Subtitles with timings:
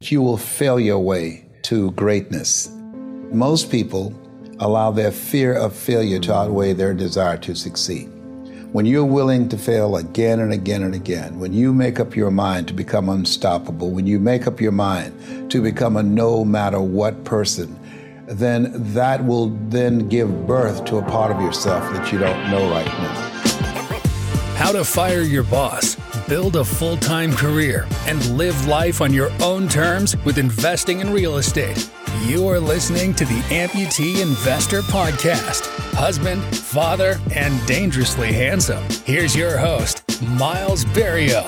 [0.00, 2.68] You will fail your way to greatness.
[3.32, 4.12] Most people
[4.60, 8.04] allow their fear of failure to outweigh their desire to succeed.
[8.72, 12.30] When you're willing to fail again and again and again, when you make up your
[12.30, 16.80] mind to become unstoppable, when you make up your mind to become a no matter
[16.82, 17.74] what person,
[18.26, 22.68] then that will then give birth to a part of yourself that you don't know
[22.68, 23.32] right now.
[24.56, 25.96] How to fire your boss
[26.28, 31.12] build a full time career, and live life on your own terms with investing in
[31.12, 31.90] real estate.
[32.24, 35.66] You are listening to the Amputee Investor Podcast.
[35.94, 38.82] Husband, father, and dangerously handsome.
[39.04, 41.44] Here's your host, Myles Berrio.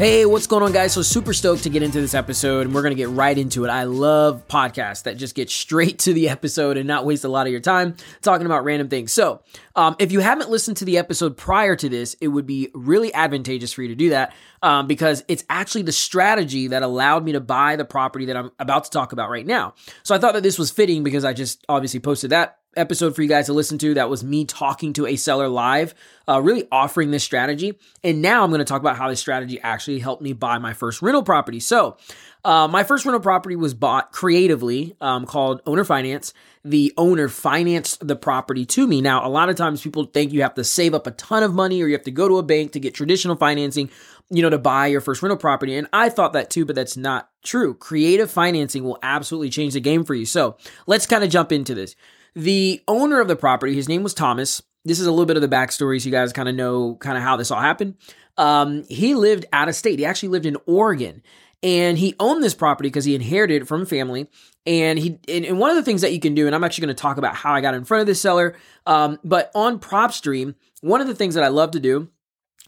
[0.00, 0.94] Hey, what's going on, guys?
[0.94, 3.66] So, super stoked to get into this episode, and we're going to get right into
[3.66, 3.68] it.
[3.68, 7.46] I love podcasts that just get straight to the episode and not waste a lot
[7.46, 9.12] of your time talking about random things.
[9.12, 9.42] So,
[9.80, 13.14] um, if you haven't listened to the episode prior to this, it would be really
[13.14, 17.32] advantageous for you to do that um, because it's actually the strategy that allowed me
[17.32, 19.72] to buy the property that I'm about to talk about right now.
[20.02, 23.22] So, I thought that this was fitting because I just obviously posted that episode for
[23.22, 23.94] you guys to listen to.
[23.94, 25.94] That was me talking to a seller live,
[26.28, 27.78] uh, really offering this strategy.
[28.04, 30.74] And now I'm going to talk about how this strategy actually helped me buy my
[30.74, 31.58] first rental property.
[31.58, 31.96] So,
[32.44, 36.34] uh, my first rental property was bought creatively um, called Owner Finance.
[36.62, 39.00] The owner financed the property to me.
[39.00, 41.54] Now, a lot of times people think you have to save up a ton of
[41.54, 43.88] money or you have to go to a bank to get traditional financing,
[44.28, 45.74] you know, to buy your first rental property.
[45.76, 47.74] And I thought that too, but that's not true.
[47.74, 50.26] Creative financing will absolutely change the game for you.
[50.26, 51.96] So let's kind of jump into this.
[52.34, 54.62] The owner of the property, his name was Thomas.
[54.84, 57.16] This is a little bit of the backstory so you guys kind of know kind
[57.16, 57.96] of how this all happened.
[58.36, 59.98] Um, he lived out of state.
[59.98, 61.22] He actually lived in Oregon.
[61.62, 64.28] And he owned this property because he inherited it from family.
[64.66, 66.86] And he and, and, one of the things that you can do, and I'm actually
[66.86, 68.56] going to talk about how I got in front of this seller.
[68.86, 72.08] Um, but on PropStream, one of the things that I love to do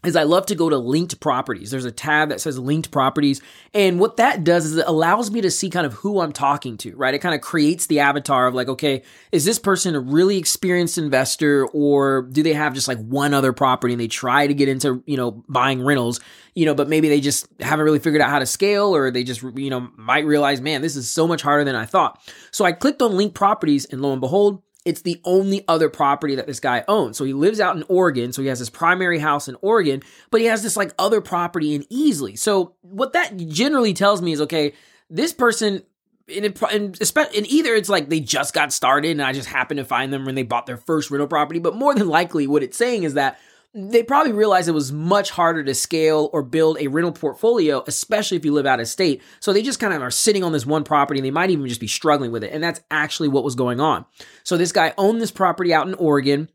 [0.03, 1.71] is I love to go to linked properties.
[1.71, 3.41] There's a tab that says linked properties.
[3.73, 6.77] And what that does is it allows me to see kind of who I'm talking
[6.79, 7.13] to, right?
[7.13, 10.97] It kind of creates the avatar of like, okay, is this person a really experienced
[10.97, 14.67] investor or do they have just like one other property and they try to get
[14.67, 16.19] into, you know, buying rentals,
[16.53, 19.23] you know, but maybe they just haven't really figured out how to scale or they
[19.23, 22.19] just, you know, might realize, man, this is so much harder than I thought.
[22.51, 26.35] So I clicked on linked properties and lo and behold, it's the only other property
[26.35, 27.17] that this guy owns.
[27.17, 28.33] So he lives out in Oregon.
[28.33, 31.73] So he has his primary house in Oregon, but he has this like other property
[31.73, 32.37] in Easley.
[32.37, 34.73] So what that generally tells me is okay,
[35.09, 35.83] this person
[36.27, 39.85] in, in, in either it's like they just got started and I just happened to
[39.85, 42.77] find them when they bought their first rental property, but more than likely what it's
[42.77, 43.39] saying is that
[43.73, 48.37] they probably realized it was much harder to scale or build a rental portfolio, especially
[48.37, 49.21] if you live out of state.
[49.39, 51.67] So they just kind of are sitting on this one property and they might even
[51.67, 52.51] just be struggling with it.
[52.53, 54.05] And that's actually what was going on.
[54.43, 56.49] So this guy owned this property out in Oregon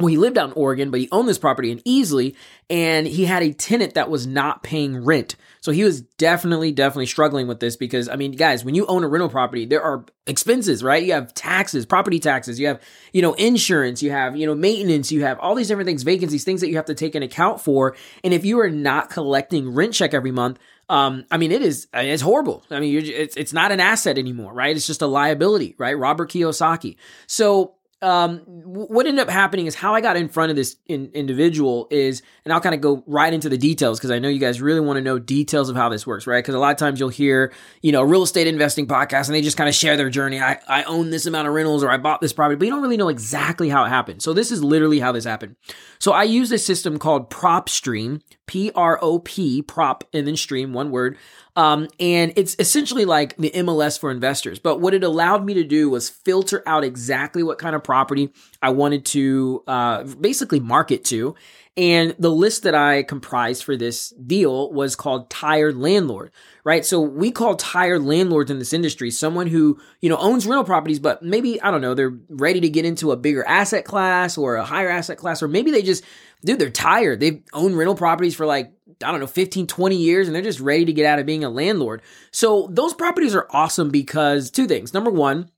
[0.00, 2.34] well, he lived out in Oregon, but he owned this property in Easley,
[2.68, 5.36] and he had a tenant that was not paying rent.
[5.60, 9.04] So he was definitely, definitely struggling with this because, I mean, guys, when you own
[9.04, 11.02] a rental property, there are expenses, right?
[11.02, 12.82] You have taxes, property taxes, you have,
[13.12, 16.42] you know, insurance, you have, you know, maintenance, you have all these different things, vacancies,
[16.42, 17.94] things that you have to take an account for.
[18.24, 21.86] And if you are not collecting rent check every month, um, I mean, it is,
[21.94, 22.64] it's horrible.
[22.68, 24.74] I mean, it's, it's not an asset anymore, right?
[24.74, 25.96] It's just a liability, right?
[25.96, 26.96] Robert Kiyosaki.
[27.26, 31.10] So um, what ended up happening is how I got in front of this in,
[31.14, 34.38] individual is, and I'll kind of go right into the details because I know you
[34.38, 36.44] guys really want to know details of how this works, right?
[36.44, 39.40] Because a lot of times you'll hear, you know, real estate investing podcast and they
[39.40, 40.38] just kind of share their journey.
[40.38, 42.82] I, I own this amount of rentals or I bought this property, but you don't
[42.82, 44.22] really know exactly how it happened.
[44.22, 45.56] So this is literally how this happened.
[45.98, 50.72] So I use a system called PropStream, P R O P, prop, and then stream,
[50.72, 51.16] one word.
[51.56, 54.58] Um, and it's essentially like the MLS for investors.
[54.58, 58.32] But what it allowed me to do was filter out exactly what kind of property
[58.60, 61.36] I wanted to uh, basically market to.
[61.76, 66.30] And the list that I comprised for this deal was called tired landlord,
[66.62, 66.84] right?
[66.84, 71.00] So we call tired landlords in this industry someone who, you know, owns rental properties,
[71.00, 74.54] but maybe, I don't know, they're ready to get into a bigger asset class or
[74.54, 76.04] a higher asset class, or maybe they just,
[76.44, 77.20] dude, they're tired.
[77.20, 78.72] They've owned rental properties for like
[79.02, 81.44] I don't know, 15, 20 years, and they're just ready to get out of being
[81.44, 82.02] a landlord.
[82.30, 84.94] So those properties are awesome because two things.
[84.94, 85.50] Number one,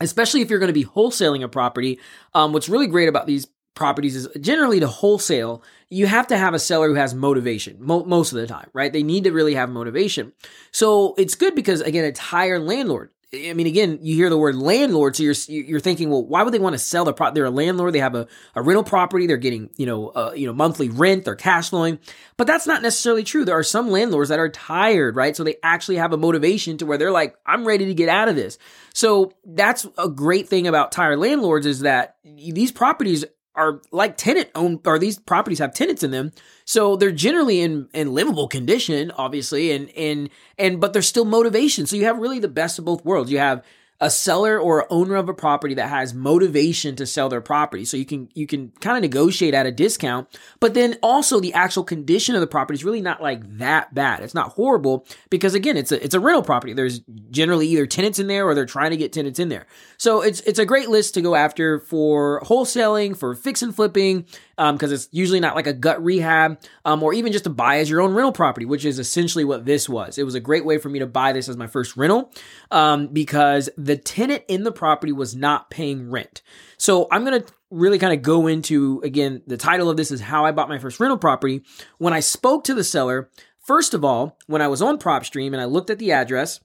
[0.00, 1.98] especially if you're going to be wholesaling a property,
[2.34, 6.54] um, what's really great about these properties is generally to wholesale, you have to have
[6.54, 8.92] a seller who has motivation mo- most of the time, right?
[8.92, 10.32] They need to really have motivation.
[10.72, 13.10] So it's good because again, it's higher landlord.
[13.34, 16.54] I mean, again, you hear the word landlord, so you're you're thinking, well, why would
[16.54, 17.34] they want to sell their property?
[17.34, 17.92] They're a landlord.
[17.92, 19.26] They have a, a rental property.
[19.26, 21.24] They're getting you know uh, you know monthly rent.
[21.24, 21.98] They're cash flowing,
[22.36, 23.44] but that's not necessarily true.
[23.44, 25.36] There are some landlords that are tired, right?
[25.36, 28.28] So they actually have a motivation to where they're like, I'm ready to get out
[28.28, 28.58] of this.
[28.94, 33.24] So that's a great thing about tired landlords is that these properties
[33.56, 36.32] are like tenant owned or these properties have tenants in them
[36.64, 41.86] so they're generally in in livable condition obviously and and and but there's still motivation.
[41.86, 43.30] So you have really the best of both worlds.
[43.30, 43.64] You have
[44.00, 47.84] a seller or owner of a property that has motivation to sell their property.
[47.84, 50.28] So you can you can kind of negotiate at a discount,
[50.60, 54.20] but then also the actual condition of the property is really not like that bad.
[54.20, 56.74] It's not horrible because again, it's a it's a rental property.
[56.74, 57.00] There's
[57.30, 59.66] generally either tenants in there or they're trying to get tenants in there.
[59.96, 64.26] So it's it's a great list to go after for wholesaling, for fix and flipping,
[64.56, 67.78] because um, it's usually not like a gut rehab um, or even just to buy
[67.78, 70.16] as your own rental property, which is essentially what this was.
[70.16, 72.32] It was a great way for me to buy this as my first rental
[72.70, 76.40] um, because the tenant in the property was not paying rent.
[76.78, 80.20] So I'm going to really kind of go into again, the title of this is
[80.20, 81.62] How I Bought My First Rental Property.
[81.98, 83.30] When I spoke to the seller,
[83.66, 86.60] first of all, when I was on PropStream and I looked at the address,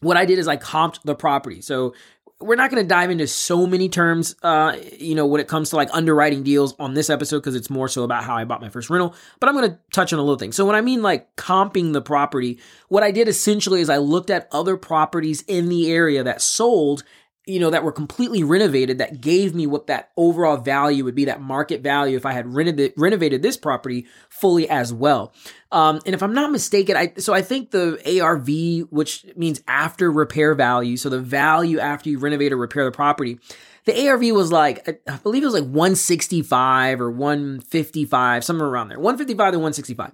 [0.00, 1.60] what I did is I comped the property.
[1.60, 1.94] So
[2.40, 5.70] we're not going to dive into so many terms, uh, you know, when it comes
[5.70, 8.60] to like underwriting deals on this episode because it's more so about how I bought
[8.60, 9.14] my first rental.
[9.40, 10.52] But I'm going to touch on a little thing.
[10.52, 14.30] So when I mean like comping the property, what I did essentially is I looked
[14.30, 17.02] at other properties in the area that sold
[17.48, 21.24] you know, that were completely renovated that gave me what that overall value would be,
[21.24, 25.32] that market value if I had renovated, renovated this property fully as well.
[25.72, 30.12] Um, and if I'm not mistaken, I, so I think the ARV, which means after
[30.12, 33.40] repair value, so the value after you renovate or repair the property,
[33.86, 38.98] the ARV was like, I believe it was like 165 or 155, somewhere around there,
[38.98, 40.12] 155 to 165.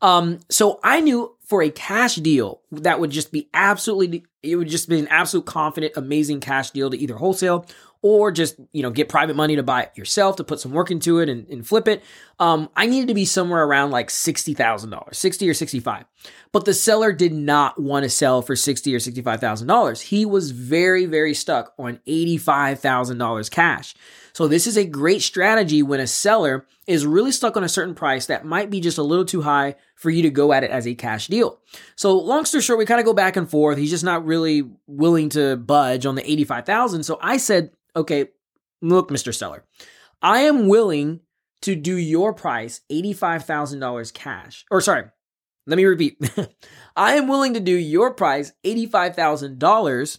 [0.00, 4.68] Um, so I knew for a cash deal that would just be absolutely, it would
[4.68, 7.64] just be an absolute confident, amazing cash deal to either wholesale
[8.02, 10.90] or just you know get private money to buy it yourself to put some work
[10.90, 12.02] into it and, and flip it.
[12.38, 16.04] Um, i needed to be somewhere around like $60000 60 or 65
[16.52, 21.06] but the seller did not want to sell for 60 or $65000 he was very
[21.06, 23.94] very stuck on $85000 cash
[24.36, 27.94] so this is a great strategy when a seller is really stuck on a certain
[27.94, 30.70] price that might be just a little too high for you to go at it
[30.70, 31.58] as a cash deal.
[31.94, 33.78] So long story short, we kind of go back and forth.
[33.78, 37.04] He's just not really willing to budge on the 85,000.
[37.04, 38.26] So I said, okay,
[38.82, 39.34] look, Mr.
[39.34, 39.64] Seller,
[40.20, 41.20] I am willing
[41.62, 44.66] to do your price $85,000 cash.
[44.70, 45.04] Or sorry,
[45.66, 46.18] let me repeat.
[46.94, 50.18] I am willing to do your price $85,000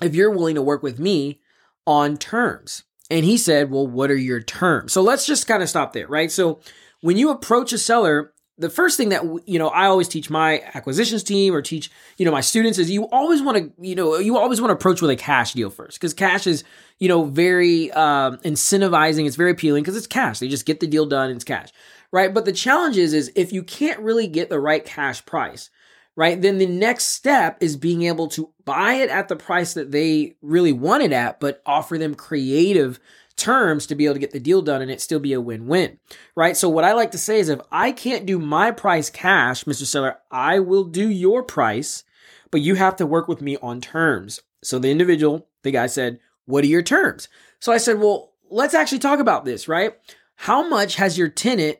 [0.00, 1.40] if you're willing to work with me
[1.88, 2.84] on terms.
[3.10, 4.92] And he said, Well, what are your terms?
[4.92, 6.30] So let's just kind of stop there, right?
[6.30, 6.60] So
[7.00, 10.62] when you approach a seller the first thing that you know I always teach my
[10.74, 14.18] acquisitions team or teach you know my students is you always want to you know
[14.18, 16.64] you always want to approach with a cash deal first because cash is
[16.98, 20.86] you know very um, incentivizing it's very appealing because it's cash they just get the
[20.86, 21.70] deal done it's cash
[22.10, 25.70] right but the challenge is is if you can't really get the right cash price
[26.18, 29.92] right then the next step is being able to buy it at the price that
[29.92, 32.98] they really want it at but offer them creative
[33.36, 35.98] terms to be able to get the deal done and it still be a win-win,
[36.34, 36.56] right?
[36.56, 39.86] So what I like to say is if I can't do my price cash, Mr.
[39.86, 42.02] Seller, I will do your price,
[42.50, 44.40] but you have to work with me on terms.
[44.64, 47.28] So the individual, the guy said, "What are your terms?"
[47.60, 49.94] So I said, "Well, let's actually talk about this, right?
[50.34, 51.78] How much has your tenant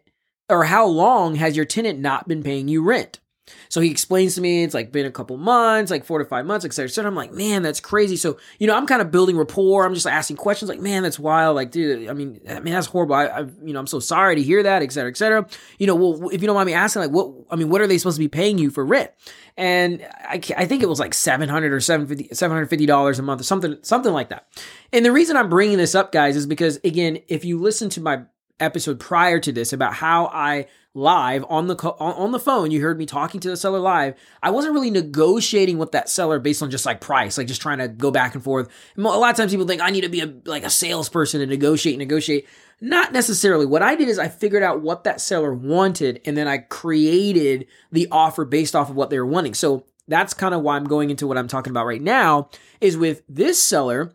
[0.48, 3.18] or how long has your tenant not been paying you rent?"
[3.68, 6.46] So he explains to me it's like been a couple months, like four to five
[6.46, 7.06] months, etc.
[7.06, 8.16] I'm like, man, that's crazy.
[8.16, 9.84] So you know, I'm kind of building rapport.
[9.84, 11.56] I'm just asking questions, like, man, that's wild.
[11.56, 13.14] Like, dude, I mean, I mean, that's horrible.
[13.14, 15.46] I, I you know, I'm so sorry to hear that, etc., etc.
[15.78, 17.32] You know, well, if you don't mind me asking, like, what?
[17.50, 19.10] I mean, what are they supposed to be paying you for rent?
[19.58, 23.76] And I, I think it was like 700 or 750 $750 a month or something,
[23.82, 24.46] something like that.
[24.92, 28.00] And the reason I'm bringing this up, guys, is because again, if you listen to
[28.00, 28.22] my
[28.60, 32.70] episode prior to this about how I live on the on the phone.
[32.70, 34.14] You heard me talking to the seller live.
[34.42, 37.78] I wasn't really negotiating with that seller based on just like price like just trying
[37.78, 38.68] to go back and forth.
[38.96, 41.46] A lot of times people think i need to be a like a salesperson to
[41.46, 42.46] negotiate negotiate.
[42.80, 43.66] Not necessarily.
[43.66, 47.66] What i did is i figured out what that seller wanted and then i created
[47.92, 49.54] the offer based off of what they were wanting.
[49.54, 52.48] So that's kind of why i'm going into what i'm talking about right now
[52.80, 54.14] is with this seller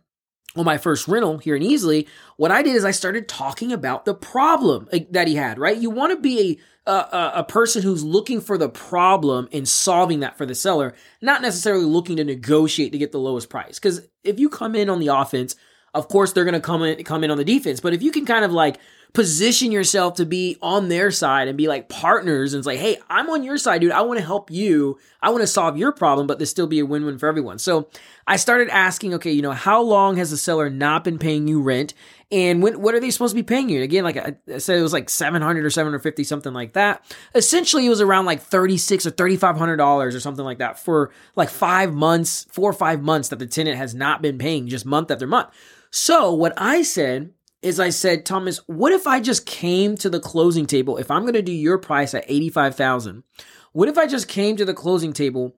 [0.56, 2.08] on my first rental here in Easley,
[2.38, 5.78] what I did is I started talking about the problem eh, that he had, right?
[5.78, 10.20] You want to be a, a, a person who's looking for the problem and solving
[10.20, 13.80] that for the seller, not necessarily looking to negotiate to get the lowest price.
[13.80, 15.56] Because if you come in on the offense,
[15.94, 17.80] of course they're going to come in come in on the defense.
[17.80, 18.80] But if you can kind of like
[19.14, 22.98] position yourself to be on their side and be like partners and it's like, hey,
[23.12, 23.92] I'm on your side, dude.
[23.92, 24.98] I want to help you.
[25.22, 27.60] I want to solve your problem, but this still be a win-win for everyone.
[27.60, 27.88] So
[28.26, 31.62] I started asking, okay, you know, how long has the seller not been paying you
[31.62, 31.94] rent?
[32.32, 33.84] And when, what are they supposed to be paying you?
[33.84, 37.06] Again, like I said, it was like 700 or 750, something like that.
[37.36, 41.94] Essentially, it was around like 36 or $3,500 or something like that for like five
[41.94, 45.28] months, four or five months that the tenant has not been paying just month after
[45.28, 45.50] month.
[45.92, 47.30] So what I said
[47.64, 50.98] is I said, Thomas, what if I just came to the closing table?
[50.98, 53.24] If I'm going to do your price at 85,000,
[53.72, 55.56] what if I just came to the closing table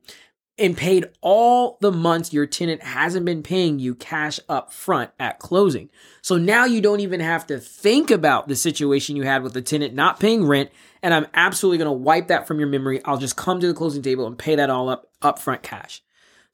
[0.57, 5.39] and paid all the months your tenant hasn't been paying you cash up front at
[5.39, 5.89] closing.
[6.21, 9.61] So now you don't even have to think about the situation you had with the
[9.61, 10.71] tenant not paying rent.
[11.03, 13.03] And I'm absolutely going to wipe that from your memory.
[13.03, 16.01] I'll just come to the closing table and pay that all up upfront cash.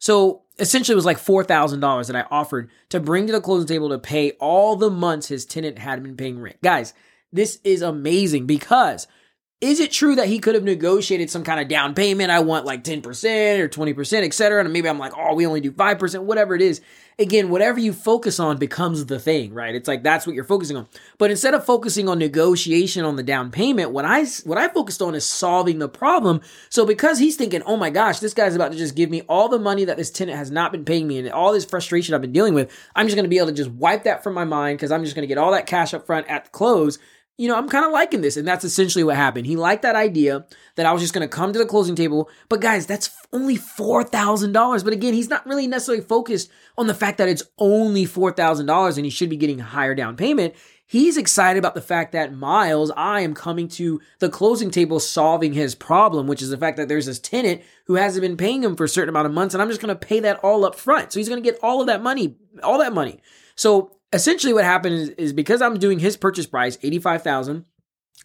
[0.01, 3.89] So essentially it was like $4,000 that I offered to bring to the closing table
[3.89, 6.59] to pay all the months his tenant had been paying rent.
[6.63, 6.95] Guys,
[7.31, 9.07] this is amazing because
[9.61, 12.31] is it true that he could have negotiated some kind of down payment?
[12.31, 13.05] I want like 10%
[13.59, 14.63] or 20%, et cetera.
[14.63, 16.81] And maybe I'm like, oh, we only do 5%, whatever it is.
[17.19, 19.75] Again, whatever you focus on becomes the thing, right?
[19.75, 20.87] It's like that's what you're focusing on.
[21.19, 25.03] But instead of focusing on negotiation on the down payment, what I what I focused
[25.03, 26.41] on is solving the problem.
[26.69, 29.49] So because he's thinking, oh my gosh, this guy's about to just give me all
[29.49, 32.21] the money that this tenant has not been paying me and all this frustration I've
[32.21, 34.79] been dealing with, I'm just gonna be able to just wipe that from my mind
[34.79, 36.97] because I'm just gonna get all that cash up front at the close
[37.37, 38.37] you know, I'm kind of liking this.
[38.37, 39.47] And that's essentially what happened.
[39.47, 40.45] He liked that idea
[40.75, 42.29] that I was just going to come to the closing table.
[42.49, 44.83] But guys, that's only $4,000.
[44.83, 49.05] But again, he's not really necessarily focused on the fact that it's only $4,000 and
[49.05, 50.53] he should be getting higher down payment.
[50.85, 55.53] He's excited about the fact that Myles, I am coming to the closing table solving
[55.53, 58.75] his problem, which is the fact that there's this tenant who hasn't been paying him
[58.75, 60.75] for a certain amount of months, and I'm just going to pay that all up
[60.75, 61.13] front.
[61.13, 63.21] So he's going to get all of that money, all that money.
[63.55, 67.65] So essentially what happened is, is because I'm doing his purchase price, 85,000,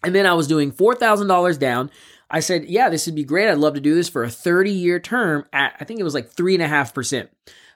[0.03, 1.89] and then I was doing $4,000 down.
[2.29, 3.49] I said, yeah, this would be great.
[3.49, 6.13] I'd love to do this for a 30 year term at, I think it was
[6.13, 7.29] like three and a half percent.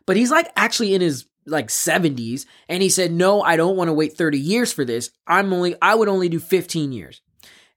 [0.06, 2.46] But he's like actually in his like 70s.
[2.68, 5.12] And he said, no, I don't want to wait 30 years for this.
[5.26, 7.22] I'm only, I would only do 15 years.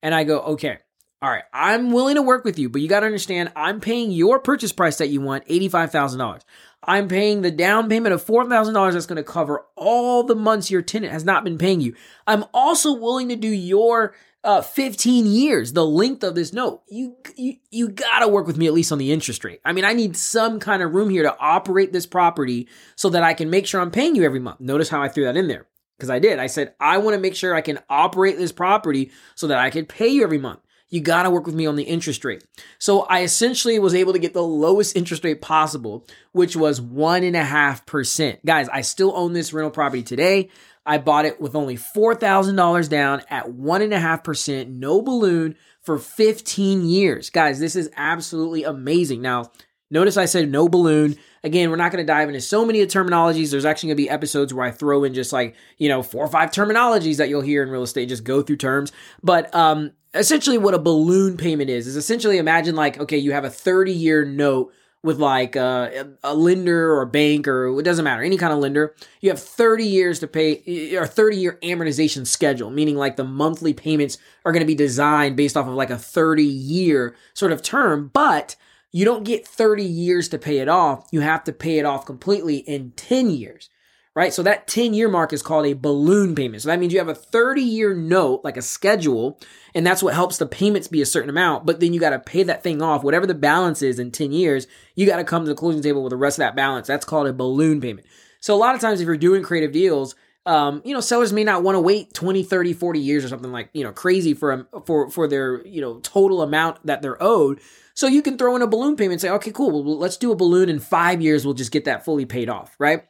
[0.02, 0.78] And I go, okay,
[1.24, 4.10] all right, I'm willing to work with you, but you got to understand, I'm paying
[4.10, 6.42] your purchase price that you want, $85,000.
[6.82, 10.82] I'm paying the down payment of $4,000 that's going to cover all the months your
[10.82, 11.94] tenant has not been paying you.
[12.26, 14.14] I'm also willing to do your
[14.44, 16.82] uh, 15 years, the length of this note.
[16.90, 19.62] You, you, you gotta work with me at least on the interest rate.
[19.64, 23.22] I mean, I need some kind of room here to operate this property so that
[23.22, 24.60] I can make sure I'm paying you every month.
[24.60, 25.68] Notice how I threw that in there.
[25.96, 26.38] Because I did.
[26.38, 29.70] I said, I want to make sure I can operate this property so that I
[29.70, 30.60] can pay you every month
[30.94, 32.44] you got to work with me on the interest rate.
[32.78, 37.24] So I essentially was able to get the lowest interest rate possible, which was one
[37.24, 38.46] and a half percent.
[38.46, 40.50] Guys, I still own this rental property today.
[40.86, 45.56] I bought it with only $4,000 down at one and a half percent, no balloon
[45.80, 47.28] for 15 years.
[47.28, 49.20] Guys, this is absolutely amazing.
[49.20, 49.50] Now,
[49.90, 51.16] notice I said no balloon.
[51.42, 53.50] Again, we're not going to dive into so many terminologies.
[53.50, 56.24] There's actually going to be episodes where I throw in just like, you know, four
[56.24, 58.92] or five terminologies that you'll hear in real estate, just go through terms.
[59.24, 63.44] But um, essentially what a balloon payment is is essentially imagine like okay you have
[63.44, 64.72] a 30 year note
[65.04, 68.58] with like uh, a lender or a bank or it doesn't matter any kind of
[68.58, 68.94] lender.
[69.20, 73.74] You have 30 years to pay or 30 year amortization schedule meaning like the monthly
[73.74, 74.16] payments
[74.46, 78.10] are going to be designed based off of like a 30 year sort of term
[78.14, 78.56] but
[78.92, 81.08] you don't get 30 years to pay it off.
[81.10, 83.68] You have to pay it off completely in 10 years
[84.14, 84.32] right?
[84.32, 86.62] So that 10 year mark is called a balloon payment.
[86.62, 89.38] So that means you have a 30 year note, like a schedule,
[89.74, 91.66] and that's what helps the payments be a certain amount.
[91.66, 94.32] But then you got to pay that thing off, whatever the balance is in 10
[94.32, 96.86] years, you got to come to the closing table with the rest of that balance.
[96.86, 98.06] That's called a balloon payment.
[98.40, 100.14] So a lot of times if you're doing creative deals,
[100.46, 103.50] um, you know, sellers may not want to wait 20, 30, 40 years or something
[103.50, 107.20] like, you know, crazy for, a, for, for their, you know, total amount that they're
[107.22, 107.60] owed.
[107.94, 109.70] So you can throw in a balloon payment and say, okay, cool.
[109.70, 111.46] Well, let's do a balloon in five years.
[111.46, 113.04] We'll just get that fully paid off, right?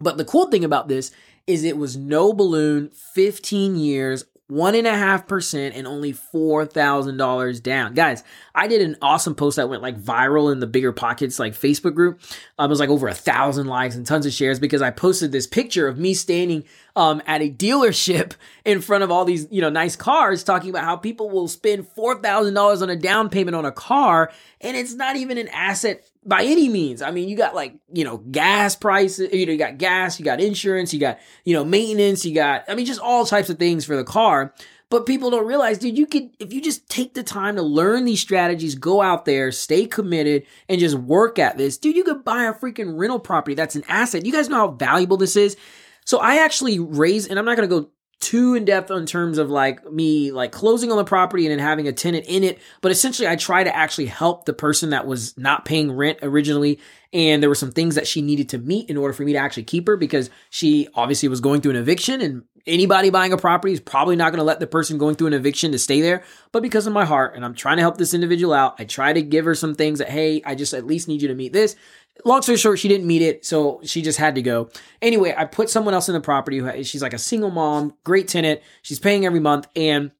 [0.00, 1.12] But the cool thing about this
[1.46, 7.94] is it was no balloon, 15 years, one and only four thousand dollars down.
[7.94, 11.94] Guys, I did an awesome post that went like viral in the BiggerPockets like Facebook
[11.94, 12.20] group.
[12.58, 15.30] Um, it was like over a thousand likes and tons of shares because I posted
[15.30, 16.64] this picture of me standing
[16.96, 18.32] um, at a dealership
[18.64, 21.86] in front of all these you know nice cars, talking about how people will spend
[21.86, 25.48] four thousand dollars on a down payment on a car, and it's not even an
[25.48, 27.02] asset by any means.
[27.02, 30.24] I mean, you got like, you know, gas prices, you know, you got gas, you
[30.24, 33.58] got insurance, you got, you know, maintenance, you got, I mean, just all types of
[33.58, 34.54] things for the car.
[34.90, 38.04] But people don't realize, dude, you could, if you just take the time to learn
[38.04, 42.24] these strategies, go out there, stay committed, and just work at this, dude, you could
[42.24, 44.26] buy a freaking rental property that's an asset.
[44.26, 45.56] You guys know how valuable this is?
[46.04, 49.38] So I actually raise, and I'm not going to go too in depth in terms
[49.38, 52.58] of like me like closing on the property and then having a tenant in it.
[52.82, 56.78] But essentially i try to actually help the person that was not paying rent originally.
[57.12, 59.38] And there were some things that she needed to meet in order for me to
[59.38, 62.20] actually keep her because she obviously was going through an eviction.
[62.20, 65.28] And anybody buying a property is probably not going to let the person going through
[65.28, 66.22] an eviction to stay there.
[66.52, 69.12] But because of my heart and i'm trying to help this individual out i try
[69.12, 71.52] to give her some things that hey i just at least need you to meet
[71.52, 71.76] this
[72.24, 74.70] long story short, she didn't meet it, so she just had to go.
[75.02, 76.58] Anyway, I put someone else in the property.
[76.58, 78.60] Who, she's like a single mom, great tenant.
[78.82, 80.10] She's paying every month, and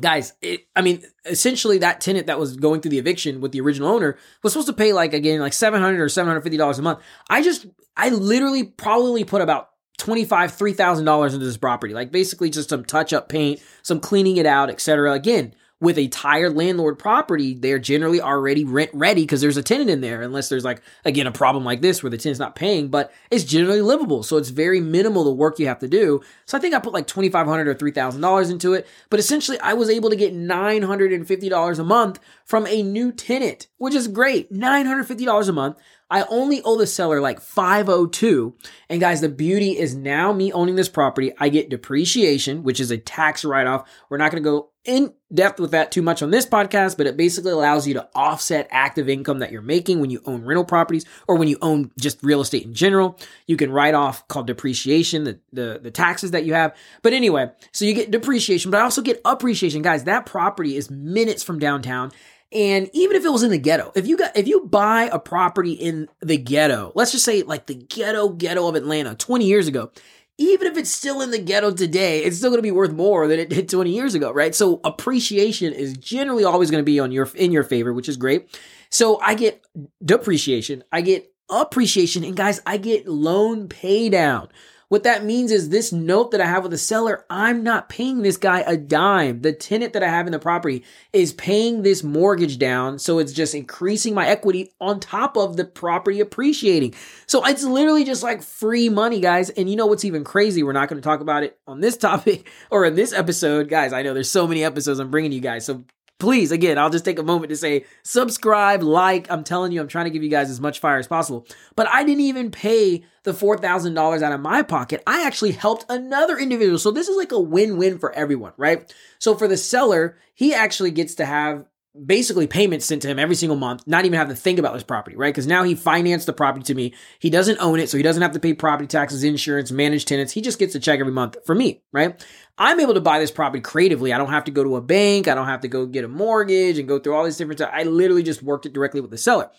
[0.00, 3.60] guys, it, I mean, essentially that tenant that was going through the eviction with the
[3.60, 6.56] original owner was supposed to pay like again like seven hundred or seven hundred fifty
[6.56, 7.00] dollars a month.
[7.28, 11.94] I just, I literally probably put about twenty five, three thousand dollars into this property,
[11.94, 15.12] like basically just some touch up paint, some cleaning it out, etc.
[15.12, 19.90] Again, with a tired landlord property, they're generally already rent ready because there's a tenant
[19.90, 22.88] in there, unless there's like, again, a problem like this where the tenant's not paying,
[22.88, 24.22] but it's generally livable.
[24.22, 26.22] So it's very minimal the work you have to do.
[26.46, 28.86] So I think I put like 2,500 or $3,000 into it.
[29.10, 33.94] But essentially, I was able to get $950 a month from a new tenant, which
[33.94, 34.50] is great.
[34.50, 35.76] $950 a month.
[36.08, 38.54] I only owe the seller like 502.
[38.88, 42.90] And guys, the beauty is now me owning this property, I get depreciation, which is
[42.90, 43.90] a tax write off.
[44.08, 47.06] We're not going to go in depth with that too much on this podcast, but
[47.06, 50.64] it basically allows you to offset active income that you're making when you own rental
[50.64, 53.18] properties or when you own just real estate in general.
[53.46, 56.76] You can write off called depreciation, the, the, the taxes that you have.
[57.02, 59.82] But anyway, so you get depreciation, but I also get appreciation.
[59.82, 62.12] Guys, that property is minutes from downtown
[62.52, 65.18] and even if it was in the ghetto, if you got if you buy a
[65.18, 69.66] property in the ghetto, let's just say like the ghetto ghetto of Atlanta 20 years
[69.66, 69.90] ago,
[70.38, 73.26] even if it's still in the ghetto today, it's still going to be worth more
[73.26, 74.54] than it did 20 years ago, right?
[74.54, 78.16] So appreciation is generally always going to be on your in your favor, which is
[78.16, 78.58] great.
[78.90, 79.64] So I get
[80.04, 84.48] depreciation, I get appreciation, and guys, I get loan pay down.
[84.88, 88.22] What that means is this note that I have with the seller, I'm not paying
[88.22, 89.42] this guy a dime.
[89.42, 93.00] The tenant that I have in the property is paying this mortgage down.
[93.00, 96.94] So it's just increasing my equity on top of the property appreciating.
[97.26, 99.50] So it's literally just like free money, guys.
[99.50, 100.62] And you know what's even crazy?
[100.62, 103.68] We're not going to talk about it on this topic or in this episode.
[103.68, 105.66] Guys, I know there's so many episodes I'm bringing you guys.
[105.66, 105.84] So
[106.18, 109.30] please, again, I'll just take a moment to say subscribe, like.
[109.30, 111.46] I'm telling you, I'm trying to give you guys as much fire as possible.
[111.74, 115.02] But I didn't even pay the $4,000 out of my pocket.
[115.06, 116.78] I actually helped another individual.
[116.78, 118.92] So this is like a win win for everyone, right?
[119.18, 121.66] So for the seller, he actually gets to have
[122.04, 124.82] basically payments sent to him every single month, not even have to think about this
[124.82, 125.32] property, right?
[125.32, 126.94] Because now he financed the property to me.
[127.18, 130.32] He doesn't own it, so he doesn't have to pay property taxes, insurance, manage tenants.
[130.32, 132.24] He just gets a check every month for me, right?
[132.58, 134.12] I'm able to buy this property creatively.
[134.12, 135.28] I don't have to go to a bank.
[135.28, 137.70] I don't have to go get a mortgage and go through all these different stuff.
[137.72, 139.50] I literally just worked it directly with the seller.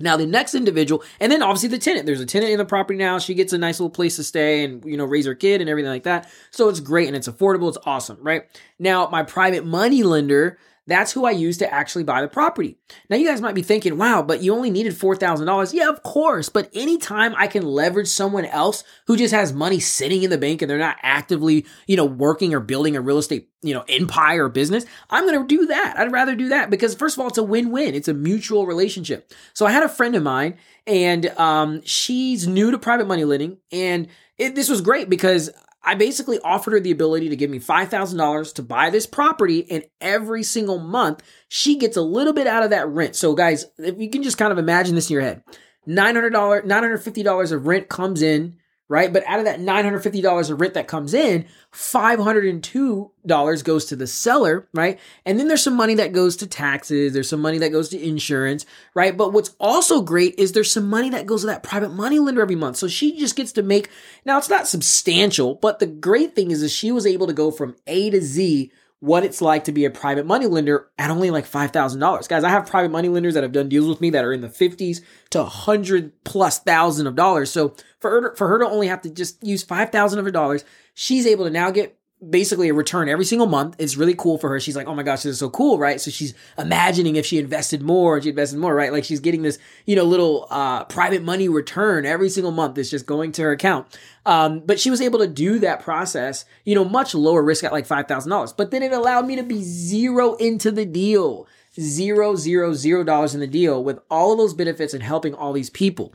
[0.00, 2.06] Now the next individual, and then obviously the tenant.
[2.06, 3.18] There's a tenant in the property now.
[3.18, 5.68] She gets a nice little place to stay and you know raise her kid and
[5.68, 6.30] everything like that.
[6.52, 7.68] So it's great and it's affordable.
[7.68, 8.44] It's awesome, right?
[8.78, 12.78] Now my private money lender that's who I use to actually buy the property.
[13.10, 15.74] Now, you guys might be thinking, wow, but you only needed $4,000.
[15.74, 16.48] Yeah, of course.
[16.48, 20.62] But anytime I can leverage someone else who just has money sitting in the bank
[20.62, 24.46] and they're not actively, you know, working or building a real estate, you know, empire
[24.46, 25.98] or business, I'm going to do that.
[25.98, 28.66] I'd rather do that because, first of all, it's a win win, it's a mutual
[28.66, 29.30] relationship.
[29.52, 33.58] So I had a friend of mine and um, she's new to private money lending.
[33.70, 35.50] And it, this was great because
[35.82, 39.84] I basically offered her the ability to give me $5,000 to buy this property, and
[40.00, 43.16] every single month she gets a little bit out of that rent.
[43.16, 45.42] So, guys, if you can just kind of imagine this in your head
[45.86, 48.56] $900, $950 of rent comes in
[48.88, 49.12] right?
[49.12, 54.66] But out of that $950 of rent that comes in, $502 goes to the seller,
[54.72, 54.98] right?
[55.26, 58.02] And then there's some money that goes to taxes, there's some money that goes to
[58.02, 59.16] insurance, right?
[59.16, 62.40] But what's also great is there's some money that goes to that private money lender
[62.40, 62.78] every month.
[62.78, 63.90] So she just gets to make,
[64.24, 67.50] now it's not substantial, but the great thing is that she was able to go
[67.50, 71.30] from A to Z what it's like to be a private money lender at only
[71.30, 72.28] like $5,000.
[72.28, 74.40] Guys, I have private money lenders that have done deals with me that are in
[74.40, 77.50] the 50s to 100 plus thousand of dollars.
[77.50, 80.64] So for her, for her to only have to just use 5,000 of her dollars,
[80.94, 83.76] she's able to now get basically a return every single month.
[83.78, 84.60] It's really cool for her.
[84.60, 86.00] She's like, oh my gosh, this is so cool, right?
[86.00, 88.92] So she's imagining if she invested more she invested more, right?
[88.92, 92.76] Like she's getting this, you know, little uh, private money return every single month.
[92.78, 93.98] It's just going to her account.
[94.26, 97.72] Um, but she was able to do that process, you know, much lower risk at
[97.72, 98.56] like $5,000.
[98.56, 101.46] But then it allowed me to be zero into the deal.
[101.78, 105.52] Zero, zero, zero dollars in the deal with all of those benefits and helping all
[105.52, 106.12] these people.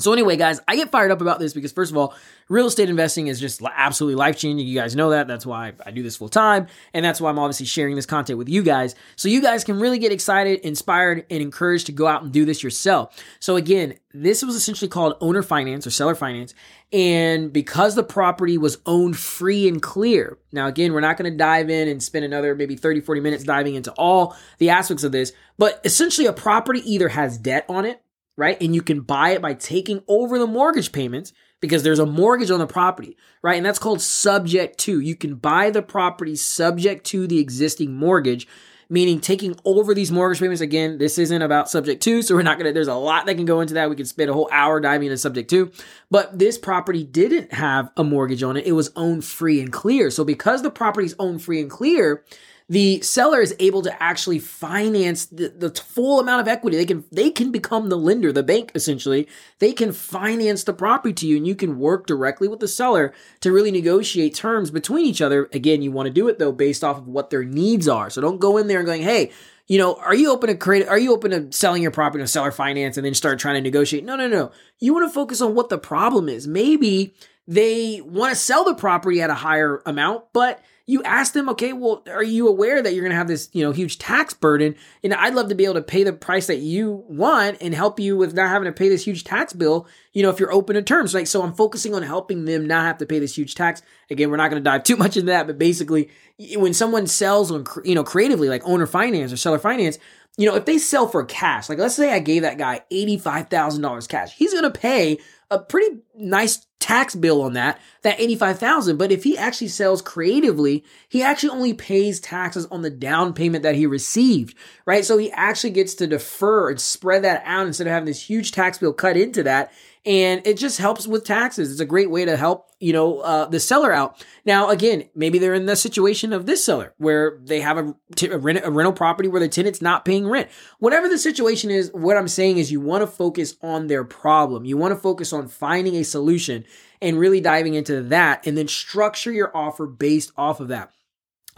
[0.00, 2.14] So anyway, guys, I get fired up about this because first of all,
[2.48, 4.66] real estate investing is just absolutely life changing.
[4.66, 5.28] You guys know that.
[5.28, 8.38] That's why I do this full time, and that's why I'm obviously sharing this content
[8.38, 12.06] with you guys, so you guys can really get excited, inspired, and encouraged to go
[12.06, 13.16] out and do this yourself.
[13.38, 16.54] So again, this was essentially called owner finance or seller finance,
[16.92, 20.38] and because the property was owned free and clear.
[20.52, 23.44] Now, again, we're not going to dive in and spend another maybe 30, 40 minutes
[23.44, 27.84] diving into all the aspects of this, but essentially, a property either has debt on
[27.84, 28.02] it
[28.36, 28.60] right?
[28.60, 32.50] And you can buy it by taking over the mortgage payments because there's a mortgage
[32.50, 33.56] on the property, right?
[33.56, 35.00] And that's called subject to.
[35.00, 38.46] You can buy the property subject to the existing mortgage
[38.90, 40.60] meaning taking over these mortgage payments.
[40.60, 43.46] Again, this isn't about subject to, so we're not gonna, there's a lot that can
[43.46, 43.88] go into that.
[43.88, 45.70] We could spend a whole hour diving into subject to,
[46.10, 48.66] but this property didn't have a mortgage on it.
[48.66, 50.10] It was owned free and clear.
[50.10, 52.24] So because the property's owned free and clear,
[52.70, 56.76] the seller is able to actually finance the, the full amount of equity.
[56.76, 59.26] They can they can become the lender, the bank essentially.
[59.58, 63.12] They can finance the property to you, and you can work directly with the seller
[63.40, 65.50] to really negotiate terms between each other.
[65.52, 68.08] Again, you want to do it though based off of what their needs are.
[68.08, 69.32] So don't go in there and going, hey,
[69.66, 70.86] you know, are you open to create?
[70.86, 73.62] Are you open to selling your property to seller finance and then start trying to
[73.62, 74.04] negotiate?
[74.04, 74.52] No, no, no.
[74.78, 76.46] You want to focus on what the problem is.
[76.46, 77.14] Maybe
[77.48, 81.72] they want to sell the property at a higher amount, but you ask them, okay,
[81.72, 84.74] well, are you aware that you're going to have this, you know, huge tax burden?
[85.04, 88.00] And I'd love to be able to pay the price that you want and help
[88.00, 90.74] you with not having to pay this huge tax bill, you know, if you're open
[90.74, 91.14] to terms.
[91.14, 93.82] Like, so I'm focusing on helping them not have to pay this huge tax.
[94.10, 96.10] Again, we're not going to dive too much into that, but basically,
[96.56, 99.96] when someone sells on, you know, creatively, like owner finance or seller finance,
[100.36, 104.08] you know, if they sell for cash, like let's say I gave that guy $85,000
[104.08, 105.18] cash, he's going to pay
[105.50, 108.96] a pretty nice tax bill on that, that 85,000.
[108.96, 113.62] But if he actually sells creatively, he actually only pays taxes on the down payment
[113.62, 115.04] that he received, right?
[115.04, 118.50] So he actually gets to defer and spread that out instead of having this huge
[118.50, 119.72] tax bill cut into that
[120.06, 121.70] and it just helps with taxes.
[121.70, 124.24] It's a great way to help, you know, uh, the seller out.
[124.46, 128.28] Now, again, maybe they're in the situation of this seller where they have a, t-
[128.28, 130.48] a, rent- a rental property where the tenant's not paying rent.
[130.78, 134.64] Whatever the situation is, what I'm saying is you want to focus on their problem.
[134.64, 136.64] You want to focus on finding a solution
[137.00, 140.90] and really diving into that and then structure your offer based off of that.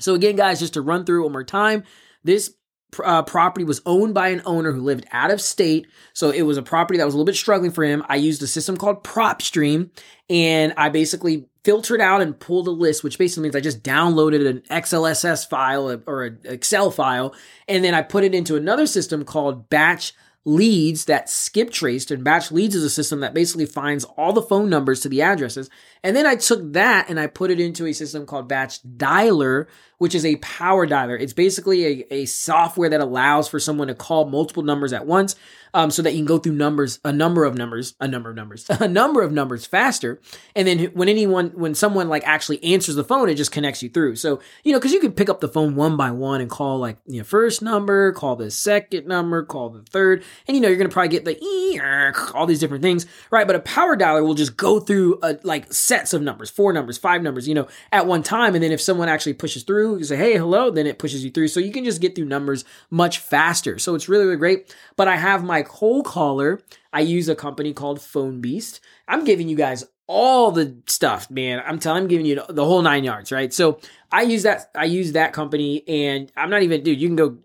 [0.01, 1.85] So again, guys, just to run through one more time,
[2.25, 2.55] this
[3.03, 5.87] uh, property was owned by an owner who lived out of state.
[6.12, 8.05] So it was a property that was a little bit struggling for him.
[8.09, 9.90] I used a system called PropStream
[10.29, 14.46] and I basically filtered out and pulled a list, which basically means I just downloaded
[14.46, 17.35] an XLSX file or an Excel file.
[17.68, 20.12] And then I put it into another system called Batch
[20.44, 24.68] leads that skip traced and BatchLeads is a system that basically finds all the phone
[24.68, 25.70] numbers to the addresses
[26.02, 29.66] and then i took that and i put it into a system called BatchDialer
[29.98, 33.94] which is a power dialer it's basically a, a software that allows for someone to
[33.94, 35.36] call multiple numbers at once
[35.74, 38.36] um, so that you can go through numbers, a number of numbers, a number of
[38.36, 40.20] numbers, a number of numbers faster.
[40.54, 43.88] And then when anyone, when someone like actually answers the phone, it just connects you
[43.88, 44.16] through.
[44.16, 46.78] So, you know, cause you can pick up the phone one by one and call
[46.78, 50.24] like, you know, first number, call the second number, call the third.
[50.46, 53.46] And, you know, you're going to probably get the, all these different things, right?
[53.46, 56.96] But a power dialer will just go through a, like sets of numbers, four numbers,
[56.96, 58.55] five numbers, you know, at one time.
[58.55, 61.31] And then if someone actually pushes through, you say, Hey, hello, then it pushes you
[61.31, 61.48] through.
[61.48, 63.78] So you can just get through numbers much faster.
[63.78, 64.74] So it's really, really great.
[64.96, 66.62] But I have my cold caller.
[66.94, 68.81] I use a company called Phone Beast.
[69.07, 71.62] I'm giving you guys all the stuff, man.
[71.66, 73.52] I'm telling, I'm giving you the whole nine yards, right?
[73.52, 73.78] So
[74.11, 77.00] I use that, I use that company, and I'm not even, dude.
[77.00, 77.37] You can go,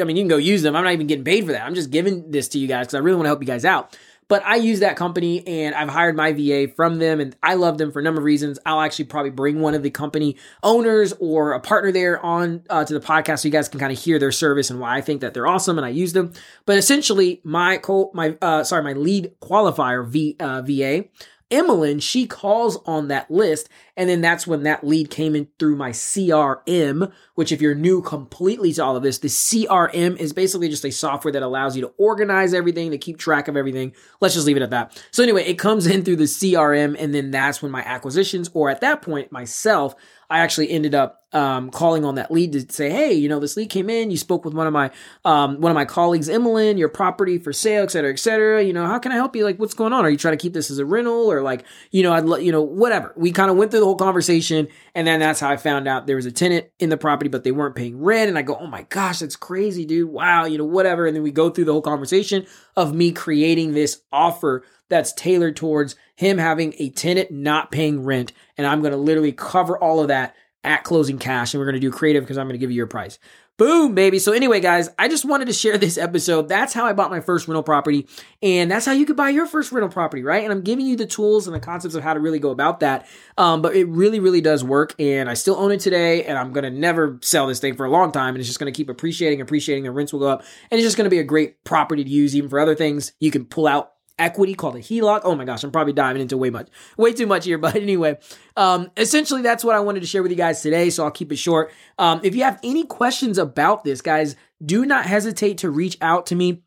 [0.00, 0.76] I mean, you can go use them.
[0.76, 1.64] I'm not even getting paid for that.
[1.64, 3.64] I'm just giving this to you guys because I really want to help you guys
[3.66, 3.98] out.
[4.32, 7.76] But I use that company and I've hired my VA from them and I love
[7.76, 8.58] them for a number of reasons.
[8.64, 12.82] I'll actually probably bring one of the company owners or a partner there on uh,
[12.82, 15.02] to the podcast so you guys can kind of hear their service and why I
[15.02, 16.32] think that they're awesome and I use them.
[16.64, 21.04] But essentially, my co- my uh, sorry, my lead qualifier v, uh, VA
[21.52, 23.68] Emmeline, she calls on that list.
[23.96, 28.00] And then that's when that lead came in through my CRM, which if you're new
[28.00, 31.82] completely to all of this, the CRM is basically just a software that allows you
[31.82, 33.92] to organize everything, to keep track of everything.
[34.20, 35.02] Let's just leave it at that.
[35.10, 36.96] So anyway, it comes in through the CRM.
[36.98, 39.94] And then that's when my acquisitions, or at that point, myself,
[40.30, 43.54] I actually ended up um, calling on that lead to say, hey, you know, this
[43.54, 44.10] lead came in.
[44.10, 44.90] You spoke with one of my
[45.26, 48.62] um, one of my colleagues, Emmeline, your property for sale, et cetera, et cetera.
[48.62, 49.44] You know, how can I help you?
[49.44, 50.06] Like, what's going on?
[50.06, 52.44] Are you trying to keep this as a rental or like, you know, I'd let
[52.44, 53.12] you know, whatever.
[53.14, 56.06] We kind of went through the whole conversation, and then that's how I found out
[56.06, 58.28] there was a tenant in the property, but they weren't paying rent.
[58.28, 60.08] And I go, oh my gosh, that's crazy, dude.
[60.08, 61.06] Wow, you know, whatever.
[61.06, 65.56] And then we go through the whole conversation of me creating this offer that's tailored
[65.56, 68.32] towards him having a tenant not paying rent.
[68.56, 71.52] And I'm going to literally cover all of that at closing cash.
[71.52, 73.18] And we're going to do creative because I'm going to give you your price.
[73.58, 74.18] Boom, baby.
[74.18, 76.48] So, anyway, guys, I just wanted to share this episode.
[76.48, 78.08] That's how I bought my first rental property.
[78.42, 80.42] And that's how you could buy your first rental property, right?
[80.42, 82.80] And I'm giving you the tools and the concepts of how to really go about
[82.80, 83.06] that.
[83.36, 84.94] Um, but it really, really does work.
[84.98, 86.24] And I still own it today.
[86.24, 88.30] And I'm to never sell this thing for a long time.
[88.34, 89.84] And it's just to keep appreciating, appreciating.
[89.84, 90.44] The rents will go up.
[90.70, 93.12] And it's just to be a great property to use even for other things.
[93.20, 95.22] You can pull out equity called a HELOC.
[95.24, 97.58] Oh my gosh, I'm probably diving into way much, way too much here.
[97.62, 98.18] But anyway,
[98.56, 100.90] um, essentially that's what I wanted to share with you guys today.
[100.90, 101.70] So I'll keep it short.
[101.96, 106.26] Um, if you have any questions about this, guys, do not hesitate to reach out
[106.26, 106.62] to me.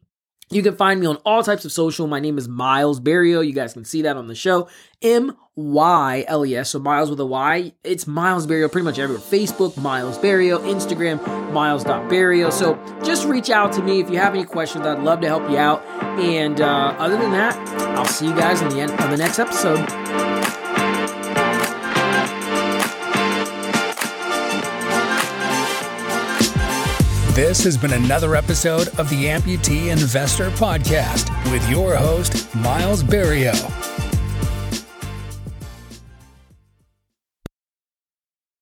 [0.51, 2.05] You can find me on all types of social.
[2.05, 3.45] My name is Myles Berrio.
[3.45, 4.69] You guys can see that on the show.
[5.01, 6.69] M Y L E S.
[6.69, 7.73] So Myles with a Y.
[7.83, 9.23] It's Myles Berrio pretty much everywhere.
[9.23, 10.59] Facebook, Myles Berrio.
[10.59, 12.51] Instagram, Myles.Berrio.
[12.51, 14.85] So just reach out to me if you have any questions.
[14.85, 15.83] I'd love to help you out.
[16.19, 17.57] And uh, other than that,
[17.97, 20.24] I'll see you guys in the end on the next episode.
[27.35, 33.84] This has been another episode of the Amputee Investor Podcast with your host, Myles Berrio.